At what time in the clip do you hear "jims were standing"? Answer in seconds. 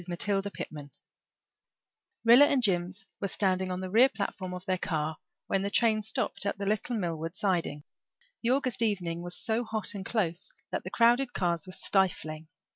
2.63-3.69